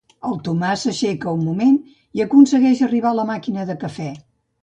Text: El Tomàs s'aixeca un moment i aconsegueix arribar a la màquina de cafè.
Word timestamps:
El 0.27 0.37
Tomàs 0.45 0.85
s'aixeca 0.85 1.33
un 1.39 1.43
moment 1.49 1.75
i 2.19 2.23
aconsegueix 2.25 2.81
arribar 2.87 3.11
a 3.13 3.19
la 3.21 3.29
màquina 3.33 3.67
de 3.73 3.79
cafè. 3.87 4.09